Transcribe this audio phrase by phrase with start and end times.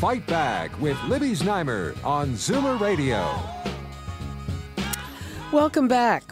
[0.00, 3.38] Fight Back with Libby Znaimer on Zoomer Radio.
[5.52, 6.24] Welcome back.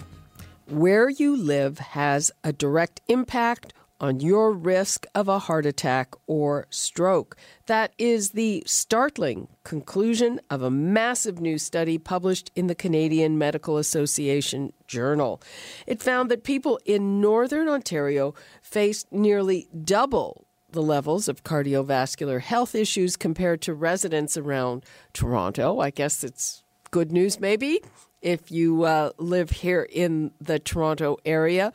[0.71, 6.67] Where you live has a direct impact on your risk of a heart attack or
[6.71, 7.37] stroke.
[7.67, 13.77] That is the startling conclusion of a massive new study published in the Canadian Medical
[13.77, 15.43] Association Journal.
[15.87, 22.75] It found that people in Northern Ontario faced nearly double the levels of cardiovascular health
[22.75, 25.81] issues compared to residents around Toronto.
[25.81, 27.81] I guess it's good news, maybe,
[28.23, 31.73] if you uh, live here in the Toronto area.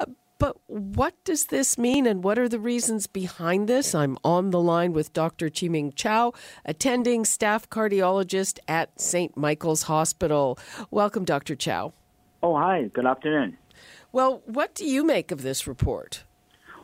[0.00, 0.06] Uh,
[0.38, 3.94] but what does this mean and what are the reasons behind this?
[3.94, 5.48] I'm on the line with Dr.
[5.48, 6.32] Chi-Ming Chow,
[6.64, 9.36] attending staff cardiologist at St.
[9.36, 10.58] Michael's Hospital.
[10.90, 11.54] Welcome, Dr.
[11.54, 11.92] Chow.
[12.42, 12.90] Oh, hi.
[12.92, 13.56] Good afternoon.
[14.10, 16.24] Well, what do you make of this report?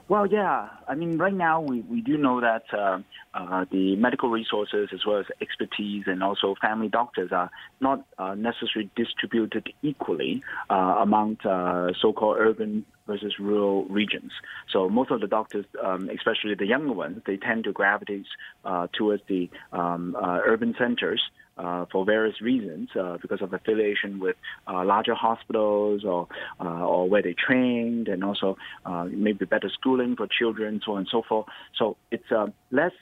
[0.08, 0.70] Well, yeah.
[0.88, 3.00] I mean, right now we, we do know that uh,
[3.34, 8.34] uh, the medical resources as well as expertise and also family doctors are not uh,
[8.34, 14.32] necessarily distributed equally uh, among uh, so-called urban versus rural regions.
[14.72, 18.26] So most of the doctors, um, especially the younger ones, they tend to gravitate
[18.64, 20.16] uh, towards the um,
[20.52, 21.22] urban centers
[21.58, 24.36] uh, for various reasons, uh, because of affiliation with
[24.68, 26.28] uh, larger hospitals or
[26.60, 30.98] uh, or where they trained, and also uh, maybe better schooling for children, so on
[30.98, 31.46] and so forth.
[31.76, 32.92] So it's uh, less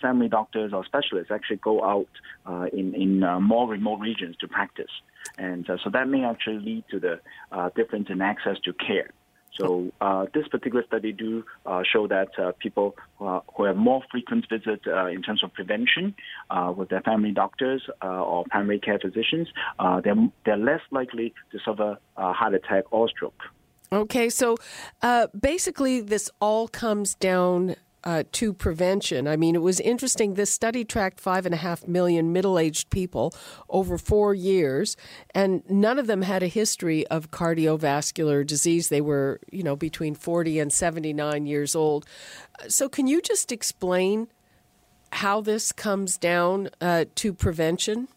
[0.00, 2.08] family doctors or specialists actually go out
[2.72, 4.90] in in more remote regions to practice,
[5.38, 7.20] and so that may actually lead to the
[7.76, 9.10] difference in access to care.
[9.58, 14.46] So uh, this particular study do uh, show that uh, people who, have more frequent
[14.48, 16.14] visits uh, in terms of prevention
[16.50, 19.48] uh, with their family doctors uh, or primary care physicians,
[20.02, 23.40] they're, they're less likely to suffer heart attack or stroke.
[23.92, 24.56] Okay, so
[25.38, 29.28] basically, this all comes down uh, to prevention.
[29.28, 30.34] I mean, it was interesting.
[30.34, 33.34] This study tracked five and a half million middle aged people
[33.68, 34.96] over four years,
[35.34, 38.88] and none of them had a history of cardiovascular disease.
[38.88, 42.06] They were, you know, between 40 and 79 years old.
[42.68, 44.28] So, can you just explain
[45.12, 48.08] how this comes down uh, to prevention?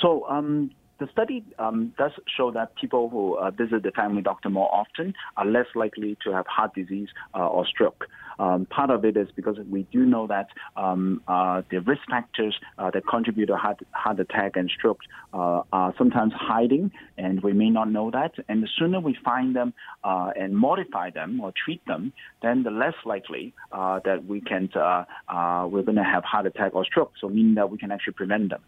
[0.00, 0.70] So, um,
[1.04, 5.12] the study um, does show that people who uh, visit the family doctor more often
[5.36, 8.06] are less likely to have heart disease uh, or stroke.
[8.38, 12.58] Um, part of it is because we do know that um, uh, the risk factors
[12.78, 15.00] uh, that contribute to heart, heart attack and stroke
[15.34, 18.32] uh, are sometimes hiding, and we may not know that.
[18.48, 22.70] And the sooner we find them uh, and modify them or treat them, then the
[22.70, 27.12] less likely that we can we're going to have heart attack or stroke.
[27.20, 28.62] So meaning that we can actually prevent them.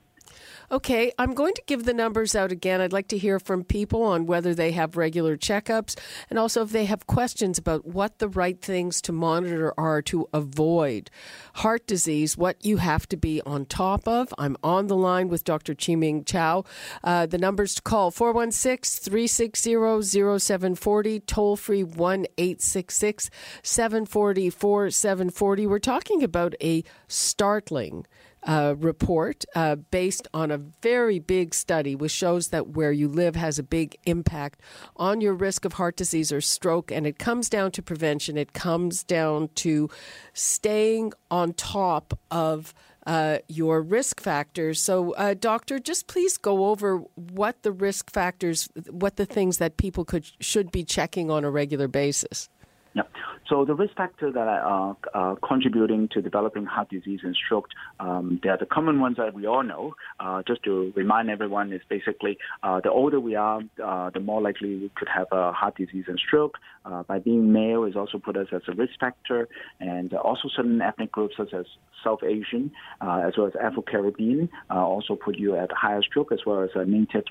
[0.70, 2.80] Okay, I'm going to give the numbers out again.
[2.80, 5.96] I'd like to hear from people on whether they have regular checkups
[6.28, 10.28] and also if they have questions about what the right things to monitor are to
[10.32, 11.08] avoid
[11.54, 14.34] heart disease, what you have to be on top of.
[14.38, 15.74] I'm on the line with Dr.
[15.74, 16.64] Chi-Ming Chow.
[17.04, 23.30] Uh, the numbers to call 416 360 0740, toll free 1 866
[23.62, 25.66] 740 4740.
[25.66, 28.04] We're talking about a startling
[28.46, 33.36] uh, report uh, based on a very big study, which shows that where you live
[33.36, 34.60] has a big impact
[34.96, 36.90] on your risk of heart disease or stroke.
[36.90, 39.90] And it comes down to prevention, it comes down to
[40.32, 42.72] staying on top of.
[43.08, 44.80] Uh, your risk factors.
[44.80, 49.76] So, uh, doctor, just please go over what the risk factors, what the things that
[49.76, 52.48] people could should be checking on a regular basis.
[52.96, 53.02] Yeah.
[53.46, 57.68] So the risk factors that are uh, contributing to developing heart disease and stroke,
[58.00, 59.94] um, they are the common ones that we all know.
[60.18, 64.40] Uh, just to remind everyone, is basically uh, the older we are, uh, the more
[64.40, 66.54] likely we could have heart disease and stroke.
[66.86, 69.48] Uh, by being male is also put us as a risk factor,
[69.80, 71.66] and also certain ethnic groups such as
[72.04, 76.62] South Asian uh, as well as Afro-Caribbean also put you at higher stroke as well
[76.62, 77.24] as a native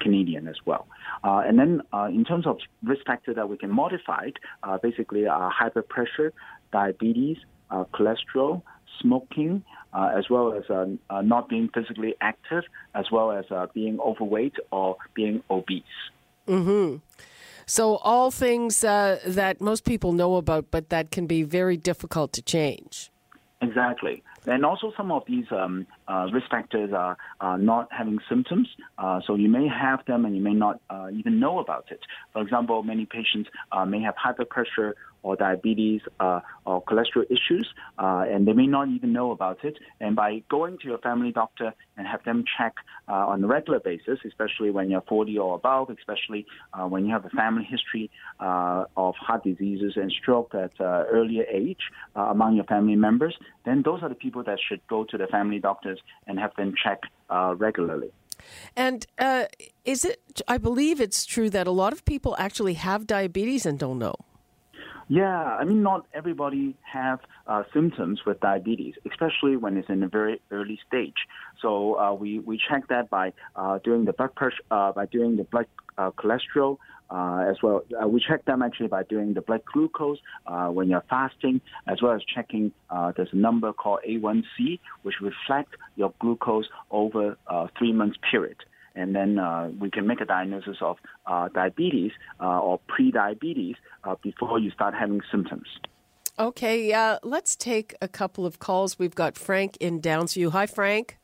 [0.00, 0.86] Canadian as well.
[1.24, 4.30] and then in terms of risk factor that we can modify,
[4.62, 6.32] uh, basically uh, hyper pressure,
[6.72, 7.38] diabetes,
[7.70, 8.62] uh, cholesterol,
[9.00, 13.44] smoking, uh, as well as uh, uh, not being physically active, as well as
[13.74, 15.82] being overweight or being obese.
[16.48, 16.96] Mm-hmm.
[17.66, 22.42] So, all things that most people know about, but that can be very difficult to
[22.42, 23.10] change.
[23.62, 24.22] Exactly.
[24.44, 28.68] And also, some of these um, uh, risk factors are, are not having symptoms.
[28.98, 32.00] Uh, so you may have them and you may not uh, even know about it.
[32.32, 37.24] For example, many patients uh, may have high blood pressure or diabetes uh, or cholesterol
[37.30, 39.78] issues, uh, and they may not even know about it.
[40.00, 42.74] And by going to your family doctor and have them check
[43.08, 47.12] uh, on a regular basis, especially when you're 40 or above, especially uh, when you
[47.12, 48.10] have a family history
[48.40, 51.82] uh, of heart diseases and stroke at uh, earlier age
[52.14, 55.58] among your family members, then those are the people that should go to the family
[55.58, 57.00] doctors and have them check
[57.56, 58.10] regularly.
[58.76, 59.46] And uh,
[59.84, 60.42] is it?
[60.48, 64.16] I believe it's true that a lot of people actually have diabetes and don't know.
[65.14, 70.08] Yeah, I mean, not everybody have uh, symptoms with diabetes, especially when it's in a
[70.08, 71.26] very early stage.
[71.60, 75.36] So uh, we we check that by uh, doing the blood pressure, uh, by doing
[75.36, 75.66] the blood
[75.98, 76.78] uh, cholesterol.
[77.10, 80.16] Uh, as well, we check them actually by doing the blood glucose
[80.70, 82.72] when you're fasting, as well as checking.
[83.14, 88.56] there's a number called A1C, which reflects your glucose over a three months period
[88.94, 90.96] and then uh, we can make a diagnosis of
[91.26, 95.66] uh, diabetes uh, or pre-diabetes uh, before you start having symptoms.
[96.38, 98.98] Okay, uh, let's take a couple of calls.
[98.98, 100.52] We've got Frank in Downsview.
[100.52, 101.18] Hi, Frank.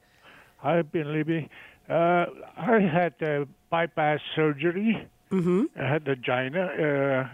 [0.59, 1.49] Hi, Ben Libby.
[1.89, 2.27] Uh,
[2.57, 5.09] I had a bypass surgery.
[5.31, 5.65] Mm-hmm.
[5.81, 7.31] I had angina.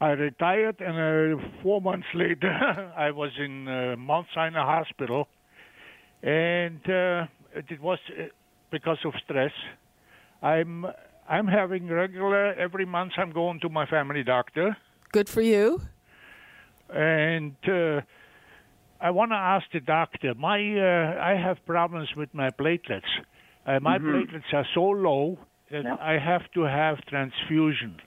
[0.00, 2.50] I retired, and four months later,
[2.96, 3.64] I was in
[4.00, 5.28] Mount Sinai Hospital,
[6.22, 7.98] and it was
[8.70, 9.52] because of stress.
[10.42, 10.86] I'm
[11.28, 13.12] I'm having regular every month.
[13.16, 14.76] I'm going to my family doctor.
[15.12, 15.80] Good for you.
[16.90, 18.02] And uh,
[19.00, 20.34] I want to ask the doctor.
[20.34, 23.02] My uh, I have problems with my platelets.
[23.66, 24.08] Uh, my mm-hmm.
[24.08, 25.38] platelets are so low
[25.70, 25.96] that yeah.
[26.00, 28.00] I have to have transfusion.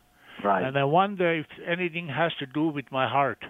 [0.43, 0.63] Right.
[0.63, 3.43] And I wonder if anything has to do with my heart.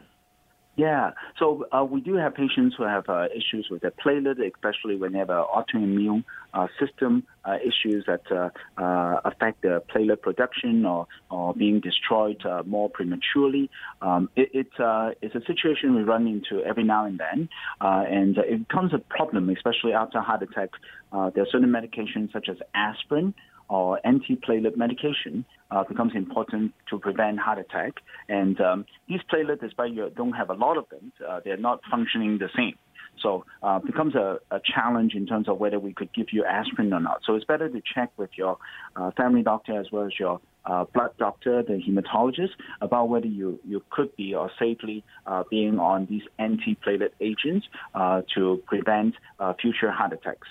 [0.77, 4.95] Yeah, so uh, we do have patients who have uh, issues with their platelet, especially
[4.95, 10.21] when they have uh, autoimmune uh, system uh, issues that uh, uh, affect the platelet
[10.21, 13.71] production or, or being destroyed more prematurely.
[14.03, 17.50] Um, it, it, uh, it's a situation we run into every now and then,
[17.81, 20.69] uh, and it becomes a problem, especially after heart attack.
[21.12, 23.33] Uh, there are certain medications such as aspirin
[23.69, 27.93] or antiplatelet medication uh, becomes important to prevent heart attack.
[28.29, 31.81] And um, these platelets, despite you don't have a lot of them, uh, they're not
[31.89, 32.75] functioning the same.
[33.21, 36.93] So uh, becomes a, a, challenge in terms of whether we could give you aspirin
[36.93, 37.21] or not.
[37.25, 38.57] So it's better to check with your
[38.95, 43.59] uh, family doctor as well as your uh, blood doctor, the hematologist, about whether you,
[43.65, 47.65] you could be or safely uh, being on these antiplatelet agents
[47.95, 50.47] uh, to prevent uh, future heart attacks.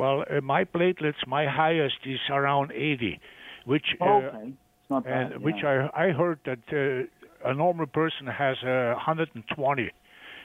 [0.00, 3.20] Well, my platelets, my highest is around 80
[3.64, 4.52] which uh, okay.
[4.88, 5.36] bad, and yeah.
[5.38, 9.90] which I I heard that uh, a normal person has uh, 120.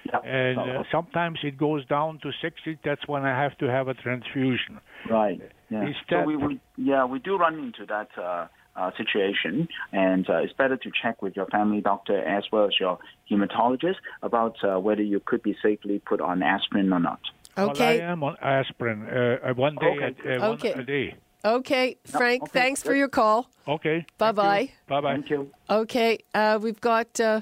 [0.06, 0.20] Yeah.
[0.20, 2.78] And uh, sometimes it goes down to 60.
[2.86, 4.80] That's when I have to have a transfusion.
[5.10, 5.42] Right.
[5.70, 5.90] Yeah.
[5.90, 10.44] Is so we, we yeah we do run into that uh, uh, situation, and uh,
[10.44, 13.00] it's better to check with your family doctor as well as your
[13.32, 17.22] hematologist about uh, whether you could be safely put on aspirin or not.
[17.58, 18.00] Okay.
[18.00, 20.36] Well, I am on aspirin uh, one day okay.
[20.36, 20.72] a, okay.
[20.72, 21.16] one a day.
[21.44, 22.52] Okay, Frank, okay.
[22.52, 23.50] thanks for your call.
[23.68, 24.06] Okay.
[24.18, 24.72] Bye bye.
[24.88, 25.14] Bye bye.
[25.14, 25.52] Thank you.
[25.70, 27.42] Okay, uh, we've got uh,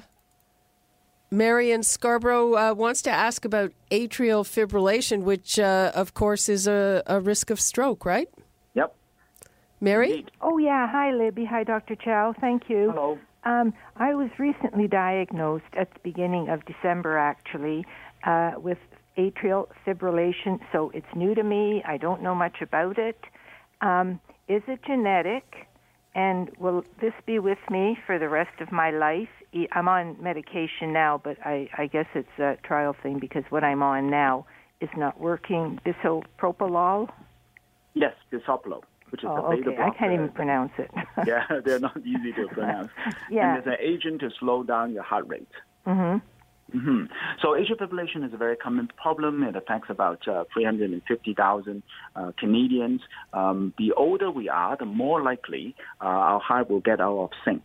[1.34, 6.66] Mary in Scarborough uh, wants to ask about atrial fibrillation, which, uh, of course, is
[6.66, 8.28] a, a, risk of stroke, right?
[8.74, 8.94] Yep.
[9.80, 10.10] Mary?
[10.10, 10.30] Indeed.
[10.40, 10.86] Oh, yeah.
[10.88, 11.44] Hi, Libby.
[11.46, 11.96] Hi, Dr.
[11.96, 12.34] Chow.
[12.40, 12.92] Thank you.
[12.92, 13.18] Hello.
[13.44, 17.84] Um, I was recently diagnosed at the beginning of December, actually,
[18.24, 18.78] uh, with
[19.18, 20.58] atrial fibrillation.
[20.72, 21.82] So it's new to me.
[21.86, 23.18] I don't know much about it.
[23.80, 25.44] Um, is it genetic?
[26.14, 29.28] And will this be with me for the rest of my life?
[29.72, 33.82] I'm on medication now, but I, I guess it's a trial thing because what I'm
[33.82, 34.46] on now
[34.80, 35.80] is not working.
[35.84, 37.08] Bisoprolol?
[37.94, 39.80] Yes, bisoprolol, which is oh, the okay.
[39.80, 40.90] I can't even pronounce it.
[41.26, 42.90] yeah, they're not easy to pronounce.
[43.30, 43.50] yeah.
[43.50, 45.48] And it's an agent to slow down your heart rate.
[45.86, 46.24] Mm-hmm.
[46.74, 47.04] Mm-hmm.
[47.40, 49.42] So atrial fibrillation is a very common problem.
[49.44, 51.82] It affects about uh, 350,000
[52.16, 53.00] uh, Canadians.
[53.32, 57.30] Um, the older we are, the more likely uh, our heart will get out of
[57.44, 57.62] sync.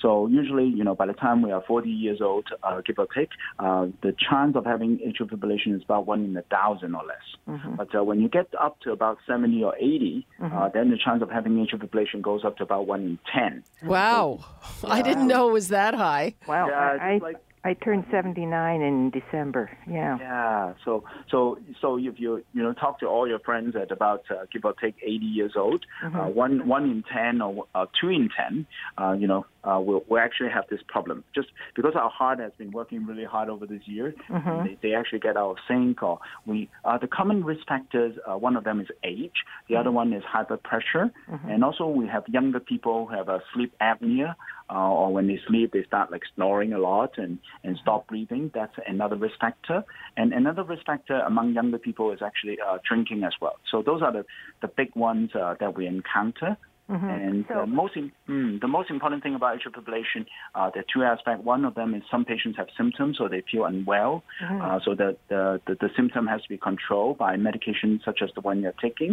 [0.00, 3.06] So usually, you know, by the time we are 40 years old, uh, give or
[3.06, 7.04] take, uh, the chance of having atrial fibrillation is about one in a thousand or
[7.04, 7.16] less.
[7.48, 7.76] Mm-hmm.
[7.76, 10.66] But uh, when you get up to about 70 or 80, mm-hmm.
[10.74, 13.64] then the chance of having atrial fibrillation goes up to about one in 10.
[13.84, 14.44] Wow,
[14.80, 16.34] so, I didn't know it was that high.
[16.46, 19.70] Wow, yeah, I, like I turned 79 in December.
[19.88, 20.18] Yeah.
[20.18, 20.74] Yeah.
[20.84, 24.46] So so so if you you know talk to all your friends at about uh,
[24.52, 26.18] give or take 80 years old, Mm-hmm.
[26.18, 28.66] uh, one one in 10 or uh, two in 10,
[28.98, 32.52] uh, you know, uh, will will actually have this problem just because our heart has
[32.58, 34.14] been working really hard over this year.
[34.28, 34.66] Mm-hmm.
[34.66, 38.16] They, they actually get out of sync, or we uh, the common risk factors.
[38.26, 39.44] Uh, one of them is age.
[39.68, 41.10] The other one is high blood pressure,
[41.48, 44.34] and also we have younger people who have a sleep apnea,
[44.74, 47.32] uh, or when they sleep they start like snoring a lot and
[47.64, 48.44] and stop breathing.
[48.58, 49.78] That's another risk factor.
[50.16, 53.56] And another risk factor among younger people is actually uh, drinking as well.
[53.70, 54.24] So those are the
[54.64, 56.56] the big ones uh, that we encounter.
[57.14, 60.22] And So- uh, most im- mm, the most important thing about atrial fibrillation,
[60.56, 61.42] uh, there are two aspects.
[61.54, 64.14] One of them is some patients have symptoms, so they feel unwell.
[64.64, 68.30] Uh, so the, the, the, the symptom has to be controlled by medication such as
[68.36, 69.12] the one you're taking,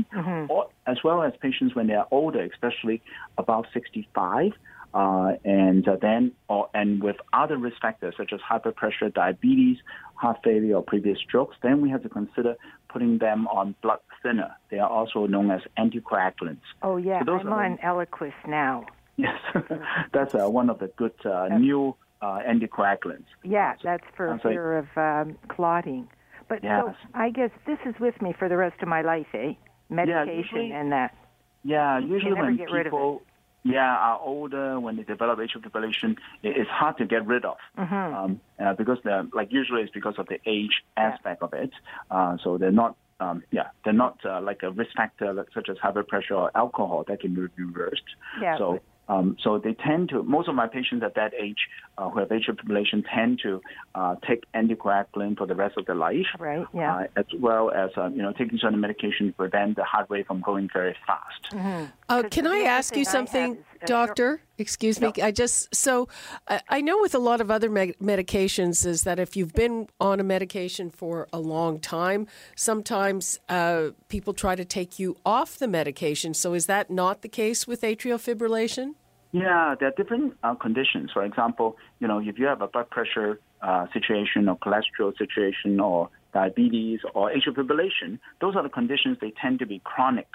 [0.49, 2.97] or as well as patients when they are older, especially
[3.37, 4.51] about 65.
[4.93, 9.09] Uh, and uh, then, or, and with other risk factors such as high blood pressure,
[9.09, 9.77] diabetes,
[10.15, 12.55] heart failure, or previous strokes, then we have to consider
[12.91, 14.55] putting them on blood thinner.
[14.71, 16.61] They are also known as anticoagulants.
[16.81, 17.23] Oh, yeah.
[17.23, 18.85] So I'm on Eliquis now.
[19.17, 19.37] Yes,
[20.13, 23.25] that's uh, one of the good uh, new uh, anticoagulants.
[23.43, 26.07] Yeah, that's for like- fear of um, clotting.
[26.47, 29.53] But so I guess this is with me for the rest of my life, eh?
[29.89, 31.15] Medication usually- and that.
[31.63, 33.21] Yeah, usually when get rid of people
[33.69, 36.11] yeah are older, when they develop atrial fibrillation,
[36.43, 38.15] it, it's hard to get rid of Mm-hmm.
[38.15, 41.71] um, uh, because they're like usually it's because of the age aspect of it.
[42.11, 42.95] Uh, so they're not.
[43.21, 46.35] Um, yeah, they're not uh, like a risk factor like, such as high blood pressure
[46.35, 48.09] or alcohol that can be reversed.
[48.41, 50.23] Yeah, So, um, so they tend to.
[50.23, 51.57] Most of my patients at that age
[51.97, 53.61] uh, who have atrial fibrillation tend to
[53.95, 56.27] uh, take anticoagulant for the rest of their life.
[56.37, 56.95] Right, yeah.
[56.95, 60.27] Uh, as well as uh, you know taking certain medication to prevent the heart rate
[60.27, 61.53] from going very fast.
[61.53, 61.87] Uh,
[62.21, 64.41] Because can I ask you thing I have something, uh, doctor?
[64.59, 65.11] Excuse me.
[65.21, 66.07] I just so
[66.47, 69.87] I, I know with a lot of other med- medications is that if you've been
[69.99, 75.57] on a medication for a long time, sometimes uh, people try to take you off
[75.57, 76.33] the medication.
[76.33, 78.95] So is that not the case with atrial fibrillation?
[79.31, 81.11] Yeah, there are different uh, conditions.
[81.13, 85.79] For example, you know, if you have a blood pressure uh, situation or cholesterol situation
[85.79, 89.17] or diabetes or atrial fibrillation, those are the conditions.
[89.21, 90.27] They tend to be chronic.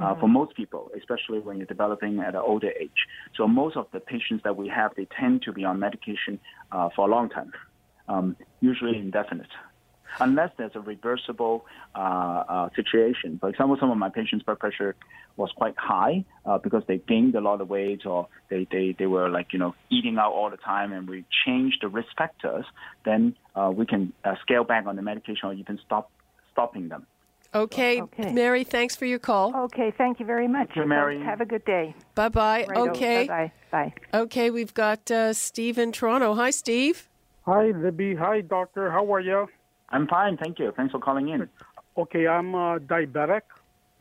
[0.00, 3.00] Uh, for most people, especially when you're developing at an older age.
[3.36, 6.38] So most of the patients that we have, they tend to be on medication
[6.70, 7.52] uh, for a long time,
[8.08, 9.50] um, usually indefinite
[10.20, 11.64] unless there's a reversible
[11.94, 13.38] uh, uh, situation.
[13.38, 14.96] For example, some of my patients' blood pressure
[15.36, 19.06] was quite high uh, because they gained a lot of weight or they, they, they
[19.06, 22.64] were like, you know, eating out all the time and we changed the risk factors,
[23.04, 26.10] then uh, we can uh, scale back on the medication or even stop
[26.52, 27.06] stopping them.
[27.54, 28.32] Okay, Okay.
[28.32, 28.62] Mary.
[28.62, 29.56] Thanks for your call.
[29.56, 30.70] Okay, thank you very much.
[30.76, 31.18] you, Mary.
[31.22, 31.94] Have a good day.
[32.14, 32.66] Bye bye.
[32.68, 32.90] Righto.
[32.90, 33.26] Okay.
[33.26, 33.52] Bye-bye.
[33.70, 33.94] Bye.
[34.12, 36.34] Okay, we've got uh, Steve in Toronto.
[36.34, 37.08] Hi, Steve.
[37.46, 38.14] Hi, Libby.
[38.16, 38.90] Hi, doctor.
[38.90, 39.48] How are you?
[39.88, 40.72] I'm fine, thank you.
[40.76, 41.48] Thanks for calling in.
[41.96, 43.40] Okay, I'm uh, diabetic,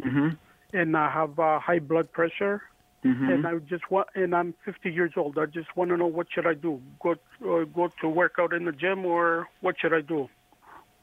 [0.03, 0.29] hmm
[0.73, 2.61] and I have uh, high blood pressure,
[3.03, 5.37] hmm and I just want, and I'm 50 years old.
[5.39, 6.81] I just want to know what should I do?
[7.01, 10.27] Go uh, go to work out in the gym, or what should I do?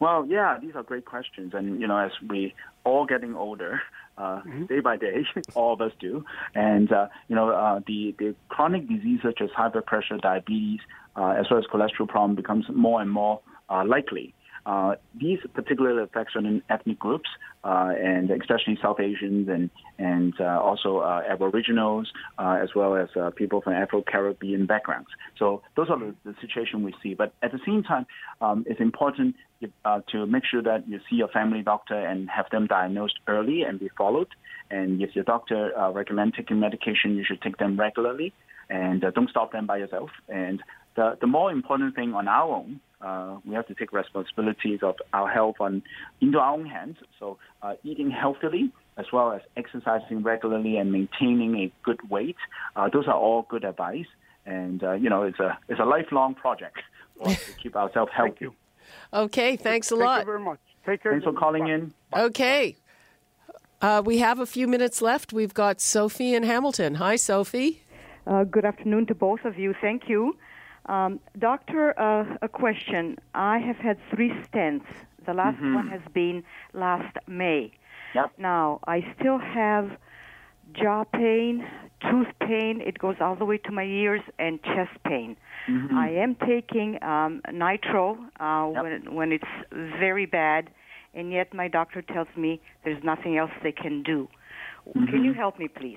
[0.00, 3.80] Well, yeah, these are great questions, and you know, as we all getting older,
[4.18, 5.24] uh, day by day,
[5.54, 6.24] all of us do,
[6.54, 10.80] and uh, you know, uh, the the chronic disease such as high blood pressure, diabetes,
[11.16, 14.34] uh, as well as cholesterol problem becomes more and more uh, likely.
[14.66, 17.28] Uh, these particularly affect certain ethnic groups,
[17.64, 23.08] uh, and especially South Asians and and uh, also uh, Aboriginals, uh, as well as
[23.36, 25.08] people from Afro-Caribbean backgrounds.
[25.38, 27.14] So those are the, the situation we see.
[27.14, 28.06] But at the same time,
[28.40, 29.36] um, it's important
[29.84, 33.62] uh, to make sure that you see your family doctor and have them diagnosed early
[33.62, 34.28] and be followed.
[34.70, 38.32] And if your doctor uh, recommend taking medication, you should take them regularly,
[38.68, 40.10] and don't stop them by yourself.
[40.28, 40.62] And
[40.96, 44.96] the the more important thing on our own uh, we have to take responsibilities of
[45.12, 45.82] our health on
[46.20, 46.96] into our own hands.
[47.18, 52.36] So uh, eating healthily, as well as exercising regularly and maintaining a good weight,
[52.76, 54.06] uh, those are all good advice.
[54.46, 56.78] And uh, you know, it's a it's a lifelong project
[57.16, 58.30] for us to keep ourselves healthy.
[58.30, 58.54] Thank you.
[59.12, 60.16] Okay, thanks a lot.
[60.16, 60.58] Thank you very much.
[60.86, 61.12] Take care.
[61.12, 61.70] Thanks for calling Bye.
[61.72, 61.94] in.
[62.14, 62.76] Okay.
[63.80, 65.32] Uh, we have a few minutes left.
[65.32, 66.94] We've got Sophie in Hamilton.
[66.96, 67.82] Hi, Sophie.
[68.26, 69.74] Uh, good afternoon to both of you.
[69.80, 70.36] Thank you.
[70.86, 73.18] Um, doctor, uh, a question.
[73.34, 74.84] I have had three stents.
[75.26, 77.72] The last one has been last May.
[78.14, 78.32] Yep.
[78.38, 79.90] Now, I still have
[80.74, 81.66] jaw pain,
[82.10, 82.82] tooth pain.
[82.84, 85.36] It goes all the way to my ears, and chest pain.
[85.94, 88.82] I am taking um, nitro uh, Yep.
[88.82, 89.52] when, when it's
[89.98, 90.68] very bad,
[91.14, 94.28] and yet my doctor tells me there's nothing else they can do.
[94.92, 95.96] Can you help me, please?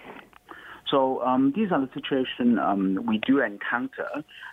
[0.89, 4.07] So um, these are the situations um, we do encounter,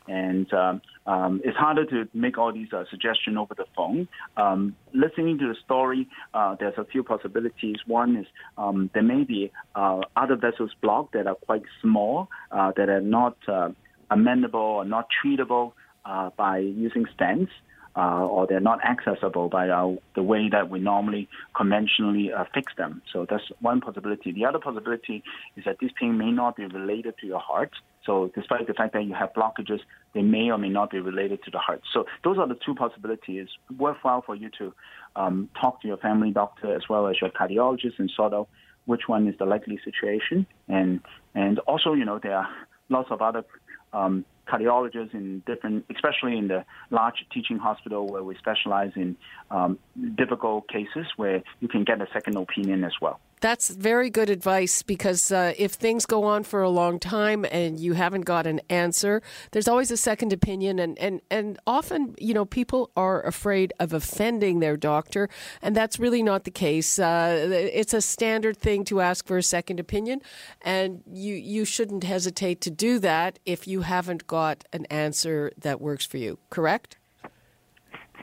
[0.09, 4.09] and um, um, it's harder to make all these uh, suggestions over the phone.
[4.37, 7.77] Um, listening to the story, uh, there's a few possibilities.
[7.87, 8.27] One is
[8.59, 13.01] um, there may be uh, other vessels blocked that are quite small, uh, that are
[13.01, 13.69] not uh,
[14.11, 15.73] amendable or not treatable
[16.05, 17.51] uh, by using stents
[17.97, 22.73] uh, or they're not accessible by our, the way that we normally conventionally uh, fix
[22.77, 23.03] them.
[23.13, 24.33] So that's one possibility.
[24.33, 25.23] The other possibility
[25.57, 27.71] is that this pain may not be related to your heart.
[28.05, 29.81] So despite the fact that you have blockages,
[30.13, 31.83] they may or may not be related to the heart.
[31.93, 33.49] So those are the two possibilities.
[33.49, 34.75] It's worthwhile for you to
[35.17, 38.49] um, talk to your family doctor as well as your cardiologist and sort out
[38.87, 40.47] which one is the likely situation.
[40.69, 41.01] And
[41.35, 42.49] and also, you know, there are
[42.89, 43.45] lots of other
[43.93, 49.17] um, cardiologists in different, especially in the large teaching hospital where we specialize in
[49.51, 49.79] um,
[50.17, 53.21] difficult cases where you can get a second opinion as well.
[53.45, 57.79] That's very good advice because uh, if things go on for a long time and
[57.79, 59.21] you haven't got an answer,
[59.51, 60.79] there's always a second opinion.
[60.79, 65.29] And, and, and often, you know, people are afraid of offending their doctor,
[65.61, 66.99] and that's really not the case.
[66.99, 70.23] Uh, it's a standard thing to ask for a second opinion,
[70.63, 75.81] and you, you shouldn't hesitate to do that if you haven't got an answer that
[75.81, 76.97] works for you, correct?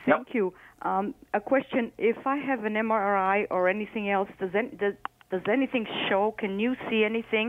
[0.04, 0.34] Thank yep.
[0.34, 0.44] you.
[0.82, 4.96] Um, a question: If I have an MRI or anything else, does, any, does
[5.30, 6.34] does anything show?
[6.42, 7.48] Can you see anything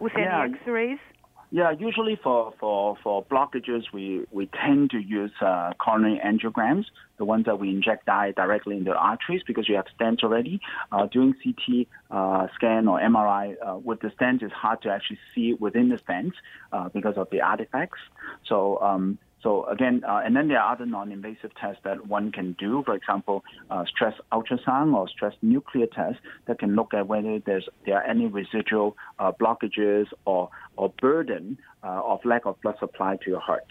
[0.00, 0.44] with yeah.
[0.44, 1.02] any X-rays?
[1.50, 6.84] Yeah, usually for, for, for blockages, we, we tend to use uh, coronary angiograms,
[7.16, 10.60] the ones that we inject dye directly in the arteries because you have stents already.
[10.92, 15.18] Uh, doing CT uh, scan or MRI uh, with the stents, it's hard to actually
[15.34, 16.34] see within the stents
[16.72, 18.00] uh, because of the artifacts.
[18.46, 22.56] So um, so again, uh, and then there are other non-invasive tests that one can
[22.58, 22.82] do.
[22.84, 27.68] For example, uh, stress ultrasound or stress nuclear test that can look at whether there's
[27.86, 33.16] there are any residual uh, blockages or or burden uh, of lack of blood supply
[33.16, 33.66] to your heart.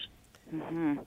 [0.54, 0.98] Mm-hmm.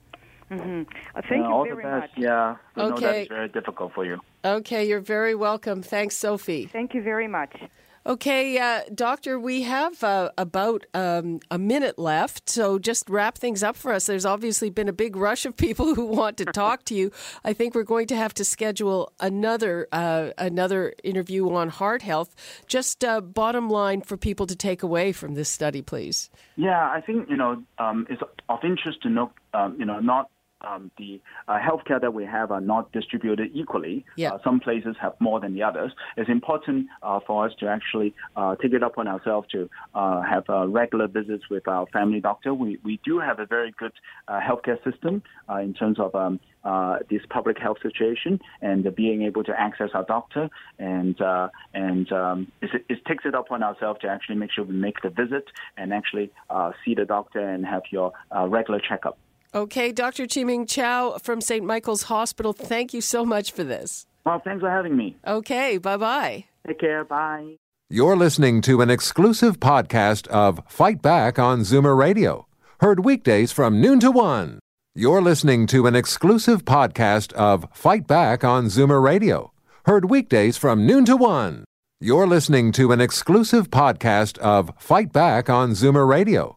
[0.50, 0.82] Mm-hmm.
[1.16, 2.10] Uh, thank you very much.
[2.16, 2.90] Yeah, we okay.
[2.90, 4.20] know that is very difficult for you.
[4.44, 5.82] Okay, you're very welcome.
[5.82, 6.66] Thanks, Sophie.
[6.66, 7.56] Thank you very much.
[8.04, 13.62] Okay, uh, Doctor, we have uh, about um, a minute left, so just wrap things
[13.62, 14.06] up for us.
[14.06, 17.12] There's obviously been a big rush of people who want to talk to you.
[17.44, 22.34] I think we're going to have to schedule another uh, another interview on heart health.
[22.66, 26.28] Just uh, bottom line for people to take away from this study, please.
[26.56, 30.28] Yeah, I think you know um, it's of interest to know um, you know not
[30.64, 34.04] um, the uh, healthcare that we have are not distributed equally.
[34.16, 34.32] Yeah.
[34.32, 35.92] Uh, some places have more than the others.
[36.16, 40.44] It's important uh, for us to actually uh, take it upon ourselves to uh, have
[40.48, 42.54] uh, regular visits with our family doctor.
[42.54, 43.92] We, we do have a very good
[44.28, 45.22] healthcare system
[45.60, 46.40] in terms of um,
[47.10, 50.48] this public health situation and being able to access our doctor
[50.78, 51.20] and
[51.74, 55.10] and um, it, it, takes it upon ourselves to actually make sure we make the
[55.10, 55.44] visit
[55.76, 56.30] and actually
[56.84, 58.12] see the doctor and have your
[58.48, 59.18] regular checkup.
[59.54, 60.26] Okay, Dr.
[60.26, 61.62] Chi-Ming Chow from St.
[61.62, 64.06] Michael's Hospital, thank you so much for this.
[64.24, 65.18] Well, thanks for having me.
[65.26, 66.46] Okay, bye bye.
[66.66, 67.04] Take care.
[67.04, 67.56] Bye.
[67.90, 72.46] You're listening to an exclusive podcast of Fight Back on Zoomer Radio,
[72.80, 74.58] heard weekdays from noon to one.
[74.94, 79.52] You're listening to an exclusive podcast of Fight Back on Zoomer Radio,
[79.84, 81.64] heard weekdays from noon to one.
[82.00, 86.56] You're listening to an exclusive podcast of Fight Back on Zoomer Radio